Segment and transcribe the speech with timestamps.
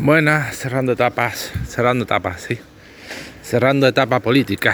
[0.00, 2.56] Buenas, cerrando etapas, cerrando etapas, sí.
[3.42, 4.72] Cerrando etapa política.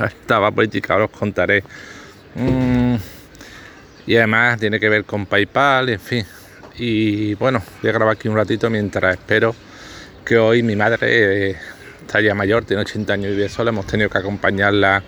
[0.24, 1.62] Etapa política, os contaré.
[2.34, 2.96] Mm,
[4.04, 6.26] y además tiene que ver con PayPal, en fin.
[6.76, 9.54] Y bueno, voy a grabar aquí un ratito mientras espero
[10.24, 11.56] que hoy mi madre eh,
[12.00, 13.70] está ya mayor, tiene 80 años y vive sola.
[13.70, 15.04] Hemos tenido que acompañarla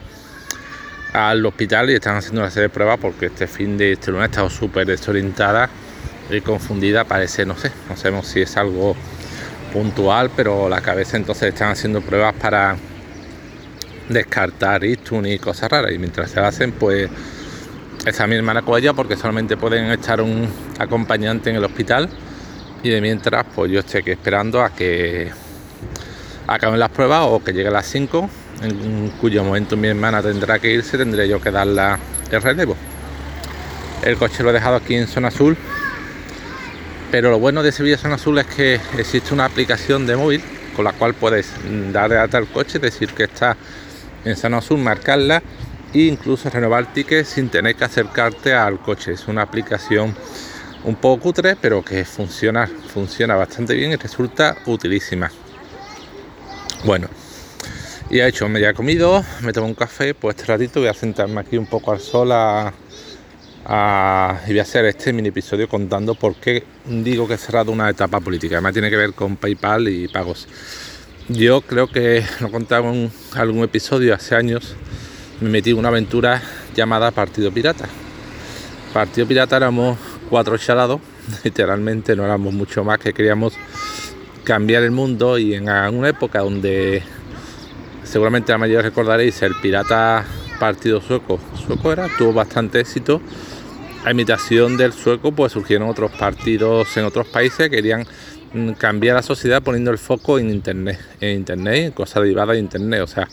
[1.13, 4.29] al hospital y están haciendo una serie de pruebas porque este fin de este lunes
[4.29, 5.69] ha estado súper desorientada
[6.31, 7.03] y confundida.
[7.03, 8.95] Parece, no sé, no sabemos si es algo
[9.75, 12.77] puntual, pero la cabeza entonces están haciendo pruebas para
[14.09, 15.93] descartar ictun y cosas raras.
[15.93, 17.11] Y mientras se hacen, pues
[18.07, 20.49] está mi hermana con ella porque solamente pueden echar un
[20.79, 22.09] acompañante en el hospital.
[22.85, 25.31] Y de mientras, pues yo estoy aquí esperando a que
[26.47, 28.31] acaben las pruebas o que llegue a las 5,
[28.63, 31.99] en cuyo momento mi hermana tendrá que irse, tendré yo que darla
[32.31, 32.77] el relevo.
[34.03, 35.57] El coche lo he dejado aquí en zona azul
[37.11, 40.43] pero lo bueno de Sevilla San Azul es que existe una aplicación de móvil
[40.75, 41.51] con la cual puedes
[41.93, 43.57] dar de alta el coche, decir que está
[44.25, 45.43] en San Azul, marcarla
[45.93, 49.13] e incluso renovar el ticket sin tener que acercarte al coche.
[49.13, 50.15] Es una aplicación
[50.85, 55.31] un poco cutre, pero que funciona, funciona bastante bien y resulta utilísima.
[56.85, 57.09] Bueno,
[58.11, 61.41] y ha hecho media comido, me tomo un café, pues este ratito voy a sentarme
[61.41, 62.73] aquí un poco al sol a
[63.67, 67.89] y voy a hacer este mini episodio contando por qué digo que he cerrado una
[67.89, 68.57] etapa política.
[68.57, 70.47] Además tiene que ver con PayPal y pagos.
[71.29, 74.77] Yo creo que lo contaba en algún episodio hace años.
[75.41, 76.43] Me metí en una aventura
[76.77, 77.87] llamada Partido Pirata.
[78.93, 81.01] Partido Pirata éramos cuatro chalados,
[81.45, 83.55] literalmente no éramos mucho más que queríamos
[84.45, 87.03] cambiar el mundo y en una época donde
[88.03, 90.25] seguramente la mayoría recordaréis el pirata
[90.61, 93.23] partido sueco sueco era tuvo bastante éxito
[94.05, 98.07] a imitación del sueco, pues surgieron otros partidos en otros países que querían
[98.53, 102.61] mm, cambiar la sociedad poniendo el foco en internet, en internet, en cosas derivadas de
[102.61, 103.01] internet.
[103.01, 103.27] O sea,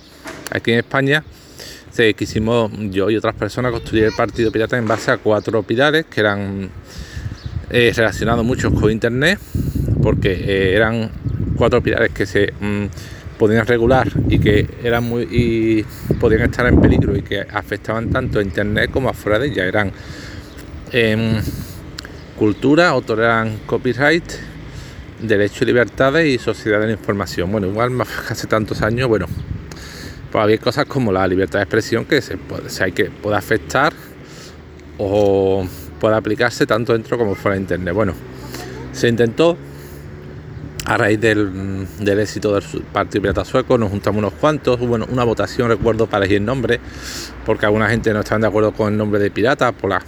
[0.50, 1.24] aquí en España
[1.92, 6.06] se quisimos yo y otras personas construir el partido pirata en base a cuatro pilares
[6.06, 6.70] que eran
[7.70, 9.40] eh, relacionados muchos con internet,
[10.02, 11.12] porque eh, eran
[11.58, 12.86] cuatro pilares que se mm,
[13.38, 15.84] podían regular y que eran muy y
[16.16, 19.66] podían estar en peligro y que afectaban tanto a internet como a fuera de ella.
[19.66, 19.92] Eran
[22.38, 24.24] cultura, autoran copyright,
[25.22, 27.52] derecho y libertades y sociedad de la información.
[27.52, 27.92] Bueno, igual
[28.30, 29.28] hace tantos años, bueno,
[30.32, 33.94] pues había cosas como la libertad de expresión que se puede, que puede afectar
[34.98, 35.68] o
[36.00, 37.94] puede aplicarse tanto dentro como fuera de internet.
[37.94, 38.14] Bueno,
[38.92, 39.58] se intentó
[40.86, 45.24] a raíz del, del, éxito del Partido Pirata Sueco, nos juntamos unos cuantos, hubo una
[45.24, 46.80] votación, recuerdo, para elegir nombre,
[47.46, 50.02] porque alguna gente no estaba de acuerdo con el nombre de pirata, por la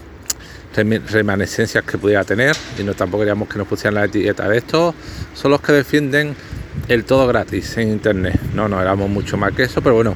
[0.76, 4.96] remanescencias que pudiera tener y no tampoco queríamos que nos pusieran la etiqueta de estos
[5.34, 6.36] son los que defienden
[6.88, 8.40] el todo gratis en internet.
[8.54, 10.16] No no éramos mucho más que eso pero bueno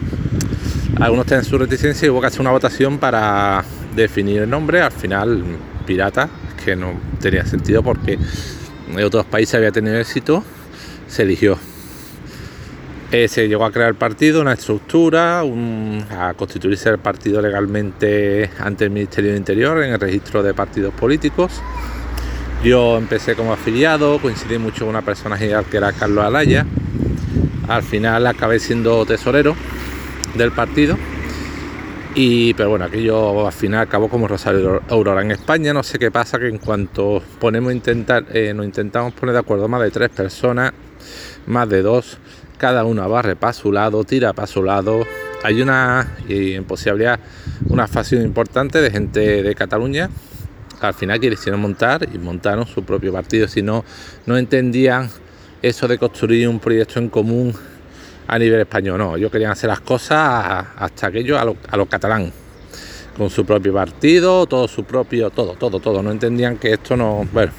[0.99, 3.63] algunos tienen su reticencia y hubo que hacer una votación para
[3.95, 4.81] definir el nombre.
[4.81, 5.43] Al final
[5.85, 6.29] pirata
[6.63, 8.17] que no tenía sentido porque
[8.89, 10.43] en otros países había tenido éxito
[11.07, 11.57] se eligió
[13.11, 18.85] eh, se llegó a crear el partido, una estructura, a constituirse el partido legalmente ante
[18.85, 21.61] el Ministerio de Interior en el registro de partidos políticos.
[22.63, 26.65] Yo empecé como afiliado, coincidí mucho con una persona genial que era Carlos Alaya.
[27.67, 29.55] Al final acabé siendo tesorero
[30.35, 30.97] del partido.
[32.15, 35.71] Y, pero bueno, aquello al final acabó como Rosario Aurora en España.
[35.71, 39.67] No sé qué pasa, que en cuanto ponemos intentar, eh, nos intentamos poner de acuerdo
[39.67, 40.73] más de tres personas,
[41.45, 42.17] más de dos,
[42.57, 45.05] cada uno barre para su lado, tira para su lado.
[45.43, 47.19] Hay una, y en posibilidad,
[47.69, 50.09] una facción importante de gente de Cataluña
[50.81, 53.47] al final quisieron montar y montaron su propio partido.
[53.47, 53.83] Si no,
[54.25, 55.09] no entendían
[55.61, 57.53] eso de construir un proyecto en común
[58.27, 58.97] a nivel español.
[58.97, 62.31] No, ellos querían hacer las cosas hasta aquello a lo, a catalán,
[63.17, 66.03] con su propio partido, todo su propio, todo, todo, todo.
[66.03, 67.27] No entendían que esto no.
[67.31, 67.51] Bueno,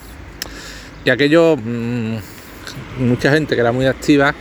[1.04, 2.16] y aquello, mm,
[3.00, 4.34] mucha gente que era muy activa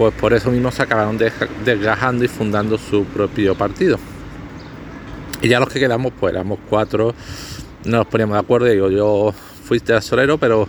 [0.00, 1.18] pues por eso mismo se acabaron
[1.62, 3.98] desgajando y fundando su propio partido.
[5.42, 7.14] Y ya los que quedamos, pues éramos cuatro,
[7.84, 8.66] no nos poníamos de acuerdo.
[8.66, 10.66] Digo, yo fui tesorero, pero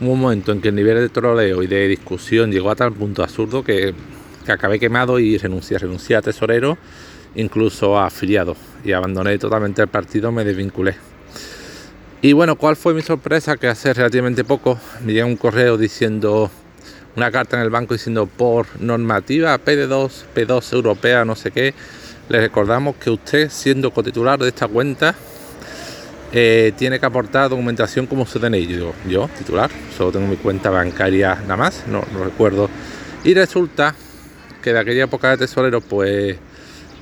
[0.00, 2.94] hubo un momento en que el nivel de troleo y de discusión llegó a tal
[2.94, 3.92] punto absurdo que,
[4.46, 5.76] que acabé quemado y renuncié.
[5.76, 6.78] Renuncié a tesorero,
[7.34, 8.56] incluso a afiliado.
[8.82, 10.96] Y abandoné totalmente el partido, me desvinculé.
[12.22, 13.58] Y bueno, ¿cuál fue mi sorpresa?
[13.58, 16.50] Que hace relativamente poco me llega un correo diciendo
[17.16, 21.74] una carta en el banco diciendo por normativa PD2, P2 europea, no sé qué,
[22.28, 25.14] le recordamos que usted, siendo cotitular de esta cuenta,
[26.32, 28.66] eh, tiene que aportar documentación como su DNI.
[28.66, 32.68] Yo yo, titular, solo tengo mi cuenta bancaria nada más, no, no recuerdo.
[33.24, 33.94] Y resulta
[34.62, 36.36] que de aquella época de tesorero, pues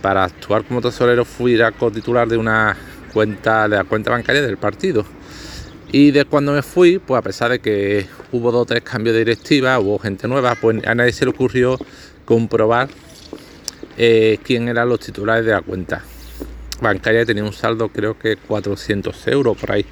[0.00, 2.76] para actuar como tesorero fui a co-titular de una
[3.12, 5.05] cuenta, de la cuenta bancaria del partido.
[5.96, 9.14] Y de cuando me fui, pues a pesar de que hubo dos o tres cambios
[9.14, 11.79] de directiva, hubo gente nueva, pues a nadie se le ocurrió
[12.25, 12.88] comprobar
[13.96, 16.02] eh, quién eran los titulares de la cuenta
[16.81, 17.25] bancaria.
[17.25, 19.87] Tenía un saldo creo que 400 euros por ahí.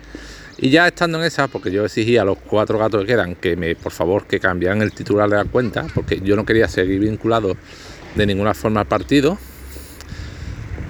[0.58, 3.54] Y ya estando en esa, porque yo exigía a los cuatro gatos que quedan que
[3.54, 6.98] me, por favor, que cambiaran el titular de la cuenta, porque yo no quería seguir
[6.98, 7.56] vinculado
[8.16, 9.38] de ninguna forma al partido.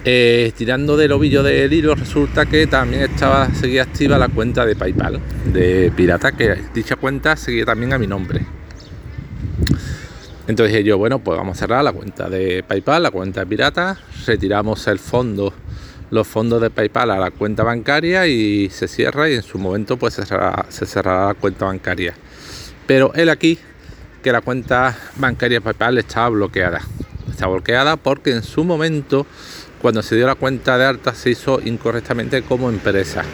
[0.04, 4.74] Eh, tirando del ovillo del hilo, resulta que también estaba seguía activa la cuenta de
[4.74, 5.20] PayPal
[5.52, 8.44] de Pirata, que dicha cuenta seguía también a mi nombre.
[10.48, 13.46] Entonces dije yo, bueno, pues vamos a cerrar la cuenta de PayPal, la cuenta de
[13.46, 13.96] Pirata,
[14.26, 15.54] retiramos el fondo
[16.10, 19.96] los fondos de PayPal a la cuenta bancaria y se cierra y en su momento
[19.96, 22.12] pues se cerrará, la cuenta bancaria.
[22.86, 23.58] Pero él aquí
[24.22, 26.82] que la cuenta bancaria PayPal estaba bloqueada.
[27.30, 29.26] Está bloqueada porque en su momento
[29.82, 33.24] cuando se dio la cuenta de alta se hizo incorrectamente como empresa.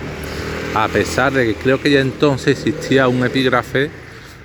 [0.74, 3.90] A pesar de que creo que ya entonces existía un epígrafe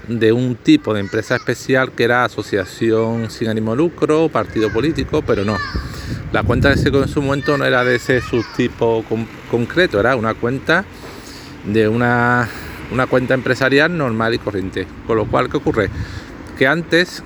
[0.10, 5.46] de un tipo de empresa especial que era asociación sin ánimo lucro, partido político, pero
[5.46, 5.58] no.
[6.34, 9.06] La cuenta de ese en su momento no era de ese subtipo
[9.50, 10.84] concreto, era una cuenta
[11.66, 12.50] de una,
[12.92, 14.86] una, cuenta empresarial normal y corriente.
[15.08, 15.90] Con lo cual, ¿qué ocurre?
[16.58, 17.24] Que antes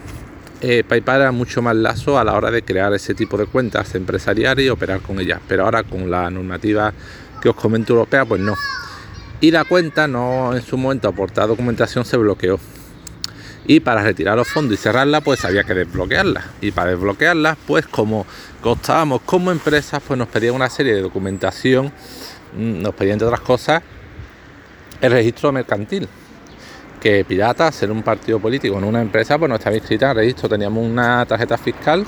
[0.61, 3.93] eh, PayPal era mucho más lazo a la hora de crear ese tipo de cuentas
[3.95, 6.93] empresariales y operar con ellas, pero ahora con la normativa
[7.41, 8.55] que os comento europea, pues no
[9.39, 12.59] y la cuenta no en su momento aportar documentación se bloqueó.
[13.69, 16.43] Y para retirar los fondos y cerrarla, pues había que desbloquearla.
[16.61, 18.25] Y para desbloquearla, pues como
[18.61, 21.91] costábamos como empresas, pues nos pedían una serie de documentación,
[22.57, 23.83] mm, nos pedían entre otras cosas
[25.01, 26.07] el registro mercantil.
[27.01, 30.49] Que Pirata, ser un partido político en una empresa, pues no estaba inscrita en registro.
[30.49, 32.05] Teníamos una tarjeta fiscal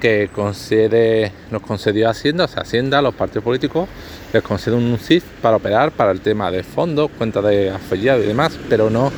[0.00, 3.88] que concede, nos concedió Hacienda, o sea, Hacienda, los partidos políticos,
[4.32, 8.28] les concede un CIF para operar para el tema de fondos, cuentas de afiliados y
[8.28, 9.10] demás, pero no,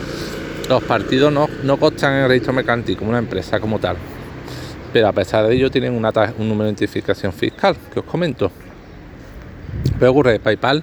[0.68, 3.96] los partidos no, no constan en el registro mercantil como una empresa como tal.
[4.92, 8.50] Pero a pesar de ello tienen una, un número de identificación fiscal, que os comento.
[9.98, 10.82] Pero ocurre, PayPal,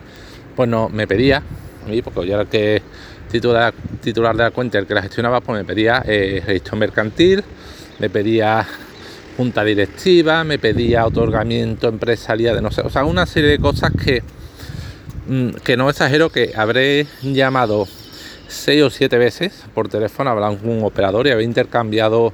[0.56, 1.42] pues no, me pedía,
[2.04, 2.82] porque yo era que
[3.30, 7.44] titular, titular de la cuenta, el que la gestionaba, pues me pedía eh, registro mercantil,
[8.00, 8.66] me pedía
[9.38, 13.92] junta directiva, me pedía otorgamiento empresarial de no sé, o sea, una serie de cosas
[13.92, 14.24] que,
[15.28, 17.88] mm, que no exagero que habré llamado
[18.48, 22.34] seis o siete veces por teléfono a un operador y había intercambiado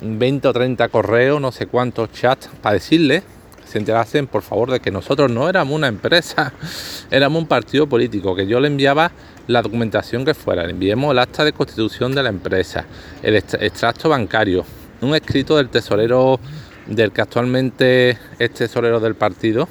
[0.00, 3.22] 20 o 30 correos, no sé cuántos chats para decirle
[3.66, 6.52] se enterasen por favor de que nosotros no éramos una empresa,
[7.10, 9.10] éramos un partido político, que yo le enviaba
[9.46, 12.84] la documentación que fuera, le enviemos el acta de constitución de la empresa,
[13.22, 14.64] el extracto bancario,
[15.00, 16.40] un escrito del tesorero
[16.86, 19.68] del que actualmente es tesorero del partido,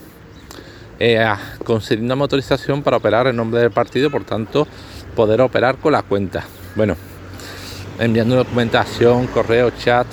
[1.00, 1.26] eh,
[1.64, 4.68] concediendo autorización para operar en nombre del partido, por tanto,
[5.16, 6.44] poder operar con la cuenta.
[6.76, 6.96] Bueno,
[8.00, 10.08] enviando documentación, correo, chat,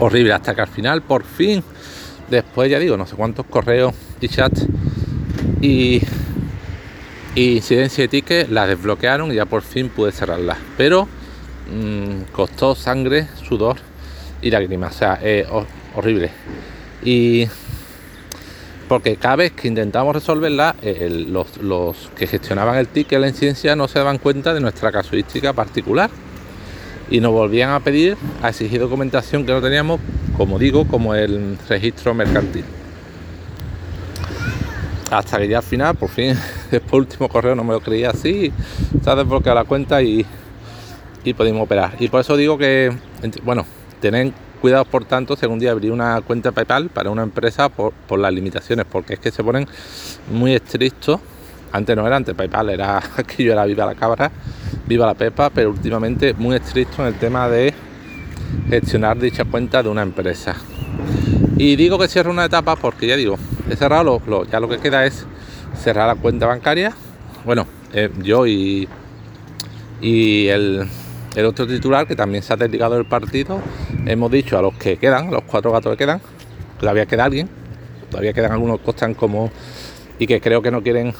[0.00, 1.62] horrible, hasta que al final, por fin,
[2.30, 4.52] después ya digo, no sé cuántos correos y chat
[5.60, 6.02] y,
[7.38, 10.56] y incidencia de ticket, la desbloquearon y ya por fin pude cerrarla.
[10.76, 11.08] Pero
[11.70, 13.76] Mm, costó sangre, sudor
[14.40, 14.94] y lágrimas.
[14.94, 15.20] O sea,
[15.94, 16.30] horrible.
[17.02, 17.46] Y
[18.88, 23.86] porque cada vez que intentamos resolverla, eh, los, que gestionaban el ticket, la incidencia, no
[23.86, 26.10] se daban cuenta de nuestra casuística particular.
[27.10, 30.00] Y nos volvían a pedir, a exigir documentación que no teníamos,
[30.36, 32.64] como digo, como el registro mercantil.
[35.10, 36.36] Hasta que ya al final, por fin,
[36.70, 38.52] después último correo no me lo creía así,
[39.02, 40.26] se ha desbloqueado la cuenta y
[41.24, 41.94] y podemos operar.
[41.98, 42.92] Y por eso digo que,
[43.44, 43.66] bueno,
[44.00, 48.32] tener cuidado por tanto según día abrir una cuenta PayPal para una empresa por, las
[48.32, 49.66] limitaciones, porque es que se ponen
[50.32, 51.20] muy estrictos.
[51.70, 54.30] Antes no era, antes PayPal era que yo era viva la cabra,
[54.86, 57.74] viva la pepa, pero últimamente muy estricto en el tema de
[58.70, 60.56] gestionar dicha cuenta de una empresa.
[61.56, 63.36] Y digo que cierro una etapa porque ya digo,
[63.68, 65.26] he cerrado, lo, ya lo que queda es
[65.78, 66.92] cerrar la cuenta bancaria.
[67.44, 68.88] Bueno, eh, yo y,
[70.00, 70.86] y el,
[71.34, 73.60] el otro titular que también se ha desligado del partido,
[74.06, 76.20] hemos dicho a los que quedan, los cuatro gatos que quedan,
[76.78, 77.48] todavía queda alguien,
[78.10, 79.50] todavía quedan algunos que están como
[80.18, 81.14] y que creo que no quieren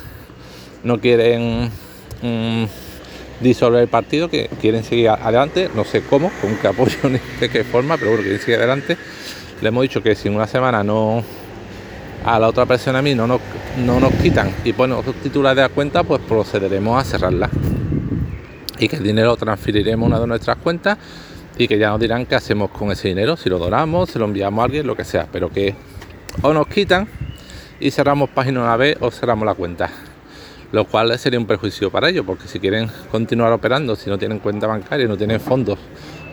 [0.82, 1.70] no quieren
[2.22, 2.64] mm,
[3.40, 7.48] disolver el partido, que quieren seguir adelante, no sé cómo, con qué apoyo ni de
[7.48, 8.96] qué forma, pero bueno, quieren seguir adelante.
[9.60, 11.24] Le hemos dicho que si en una semana no
[12.24, 13.40] a la otra persona a mí no nos,
[13.84, 17.48] no nos quitan y ponen otros titulares de la cuenta, pues procederemos a cerrarla.
[18.78, 20.98] Y que el dinero lo transferiremos a una de nuestras cuentas
[21.56, 24.24] y que ya nos dirán qué hacemos con ese dinero, si lo donamos, se lo
[24.26, 25.74] enviamos a alguien, lo que sea, pero que
[26.42, 27.08] o nos quitan
[27.80, 29.90] y cerramos página una vez o cerramos la cuenta.
[30.70, 34.38] Lo cual sería un perjuicio para ellos, porque si quieren continuar operando, si no tienen
[34.38, 35.78] cuenta bancaria, no tienen fondos,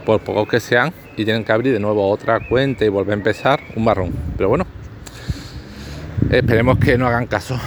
[0.05, 3.17] por poco que sean, y tienen que abrir de nuevo otra cuenta y volver a
[3.17, 4.11] empezar, un marrón.
[4.35, 4.64] Pero bueno,
[6.29, 7.59] Esperemos que no hagan caso.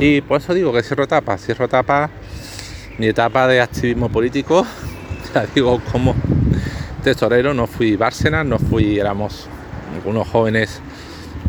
[0.00, 2.08] Y por eso digo que cierro etapa, cierro etapa,
[2.98, 4.66] mi etapa de activismo político,
[5.34, 6.14] ya digo como
[7.04, 9.46] tesorero, no fui Bárcenas, no fui, éramos
[9.94, 10.80] algunos jóvenes,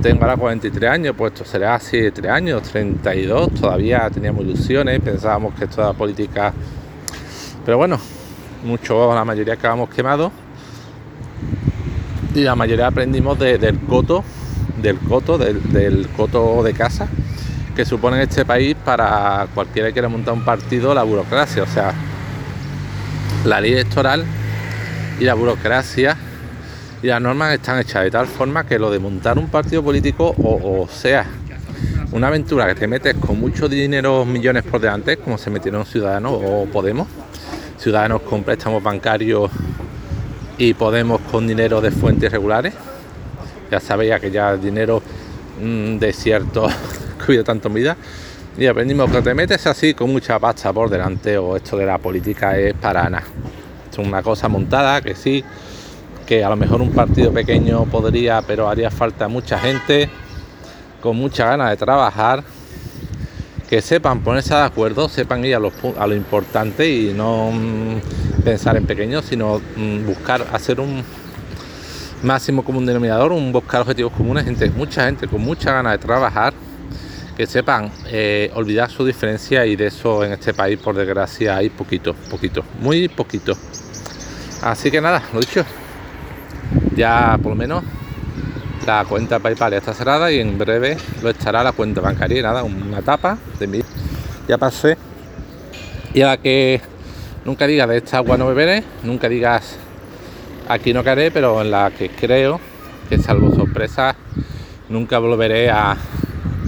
[0.02, 5.54] tengo ahora 43 años, pues esto será así 3 años, 32, todavía teníamos ilusiones, pensábamos
[5.56, 6.54] que esto era política,
[7.66, 8.00] pero bueno,
[8.66, 10.32] mucho, la mayoría acabamos quemados
[12.36, 14.24] y la mayoría aprendimos del coto
[14.82, 17.08] del coto, del, coto de casa,
[17.76, 21.64] que supone en este país para cualquiera que quiera montar un partido la burocracia.
[21.64, 21.94] O sea,
[23.46, 24.26] la ley electoral
[25.20, 26.18] y la burocracia
[27.02, 30.34] y las normas están hechas de tal forma que lo de montar un partido político
[30.38, 31.26] o, sea
[32.12, 36.32] una aventura que te metes con mucho dinero, millones por delante, como se metieron Ciudadanos
[36.34, 37.08] o Podemos,
[37.78, 39.52] Ciudadanos con préstamos bancarios
[40.58, 42.74] y Podemos con dinero de fuentes regulares
[43.70, 45.02] ya sabéis que ya el dinero
[45.62, 46.68] mm, de cierto
[47.26, 47.96] cuida tanto vida
[48.58, 52.00] y aprendimos que te metes así con mucha pasta por delante o esto de la
[52.00, 53.24] política es para nada.
[53.92, 55.44] Es una cosa montada que sí,
[56.26, 60.10] que a lo mejor un partido pequeño podría, pero haría falta mucha gente
[61.02, 62.44] con mucha ganas de trabajar,
[63.70, 68.44] que sepan ponerse de acuerdo, sepan ir a lo, a lo importante y no mm,
[68.44, 71.04] pensar en pequeño, sino mm, buscar hacer un,
[72.24, 76.54] máximo común denominador, un buscar objetivos comunes, gente, mucha gente con mucha ganas de trabajar,
[77.36, 81.70] que sepan eh, olvidar su diferencia y de eso en este país por desgracia hay
[81.70, 83.56] poquito, poquito, muy poquito.
[84.64, 85.64] Así que nada, lo dicho,
[86.96, 87.84] ya por lo menos
[88.88, 92.64] la cuenta PayPal ya está cerrada y en breve lo estará la cuenta bancaria, nada,
[92.64, 93.82] una tapa de mí.
[94.48, 94.98] Ya pasé.
[96.14, 96.82] Y a la que
[97.46, 99.78] nunca digas de esta agua no beberé, nunca digas
[100.68, 102.60] aquí no caeré, pero en la que creo
[103.10, 104.16] que salvo sorpresa
[104.90, 105.98] nunca volveré a,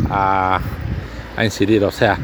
[0.10, 0.62] a,
[1.44, 1.84] incidir.
[1.84, 2.18] O sea,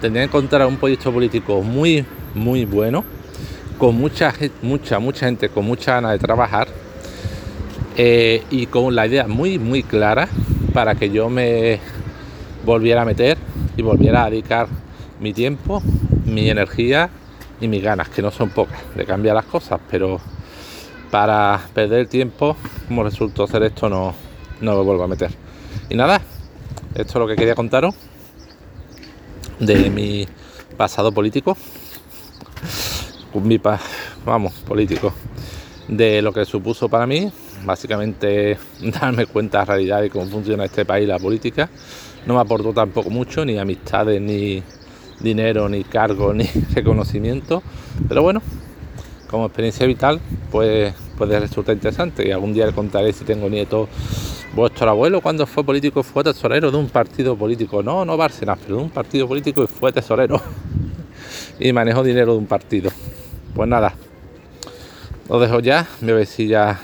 [0.00, 3.04] tendría que encontrar un proyecto político muy, muy bueno,
[3.78, 6.68] con mucha, mucha, mucha gente con mucha ganas de trabajar
[7.96, 10.28] eh, y con la idea muy, muy clara
[10.72, 11.78] para que yo me
[12.64, 13.38] volviera a meter
[13.76, 14.68] y volviera a dedicar
[15.20, 15.82] mi tiempo,
[16.24, 17.10] mi energía
[17.60, 20.20] y mis ganas, que no son pocas, de cambiar las cosas, pero
[21.10, 24.14] para perder tiempo, como resultó hacer esto, no,
[24.60, 25.30] no me vuelvo a meter.
[25.88, 26.20] Y nada,
[26.94, 27.94] esto es lo que quería contaros
[29.58, 30.26] de mi
[30.76, 31.56] pasado político,
[33.34, 33.60] mi
[34.24, 35.12] vamos, político,
[35.86, 37.30] de lo que supuso para mí,
[37.64, 38.58] básicamente
[39.00, 41.68] darme cuenta de la realidad de cómo funciona este país la política.
[42.26, 44.62] No me aportó tampoco mucho, ni amistades, ni
[45.20, 47.62] dinero, ni cargo, ni reconocimiento,
[48.08, 48.42] pero bueno,
[49.30, 50.20] como experiencia vital,
[50.50, 52.26] pues puede resultar interesante.
[52.26, 53.88] Y algún día le contaré si tengo nietos.
[54.54, 57.82] Vuestro abuelo, cuando fue político, fue tesorero de un partido político.
[57.82, 60.40] No, no Bárcenas, pero de un partido político y fue tesorero.
[61.60, 62.90] y manejó dinero de un partido.
[63.54, 63.94] Pues nada,
[65.28, 65.86] os dejo ya.
[66.00, 66.80] Me voy si ya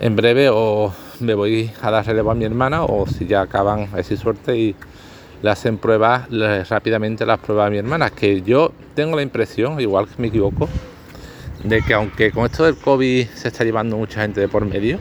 [0.00, 3.88] en breve o me voy a dar relevo a mi hermana o si ya acaban,
[3.92, 4.76] a suerte y
[5.42, 6.28] le hacen pruebas
[6.68, 10.68] rápidamente las pruebas a mi hermana, que yo tengo la impresión, igual que me equivoco,
[11.64, 14.98] de que aunque con esto del COVID se está llevando mucha gente de por medio,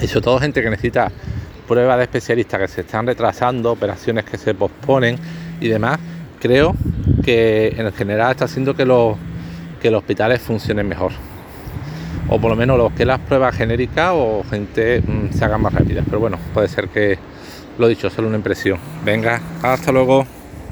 [0.00, 1.10] y sobre todo gente que necesita
[1.68, 5.18] pruebas de especialistas que se están retrasando, operaciones que se posponen
[5.60, 5.98] y demás,
[6.40, 6.74] creo
[7.22, 9.16] que en general está haciendo que los,
[9.80, 11.12] que los hospitales funcionen mejor.
[12.28, 15.74] O por lo menos los que las pruebas genéricas o gente mm, se hagan más
[15.74, 16.04] rápidas.
[16.06, 17.18] Pero bueno, puede ser que
[17.80, 18.78] lo dicho, solo una impresión.
[19.04, 20.26] Venga, hasta luego.